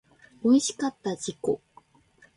[0.41, 1.37] おいしかった自己